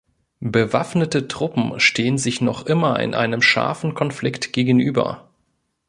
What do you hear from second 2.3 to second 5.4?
noch immer in einem scharfen Konflikt gegenüber.